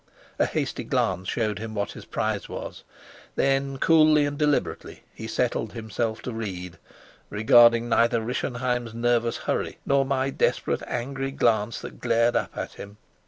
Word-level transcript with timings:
A 0.39 0.47
hasty 0.47 0.83
glance 0.83 1.29
showed 1.29 1.59
him 1.59 1.75
what 1.75 1.91
his 1.91 2.05
prize 2.05 2.49
was; 2.49 2.83
then, 3.35 3.77
coolly 3.77 4.25
and 4.25 4.35
deliberately 4.35 5.03
he 5.13 5.27
settled 5.27 5.73
himself 5.73 6.23
to 6.23 6.33
read, 6.33 6.79
regarding 7.29 7.87
neither 7.87 8.19
Rischenheim's 8.19 8.95
nervous 8.95 9.37
hurry 9.37 9.77
nor 9.85 10.03
my 10.03 10.31
desperate, 10.31 10.81
angry 10.87 11.29
glance 11.29 11.79
that 11.81 12.01
glared 12.01 12.35
up 12.35 12.49
at 12.57 12.73
him. 12.73 12.97